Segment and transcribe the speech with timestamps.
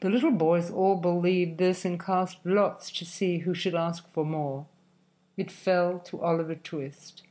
[0.00, 4.24] The little boys all believed this and cast lots to see who should ask for
[4.24, 4.64] more.
[5.36, 7.22] It fell to Oliver Twist.